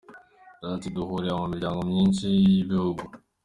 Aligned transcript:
Yagize 0.61 0.73
ati: 0.77 0.87
“Duhurira 0.95 1.33
mu 1.41 1.47
miryango 1.53 1.81
myinshi 1.89 2.25
y’ibihugu. 2.47 3.03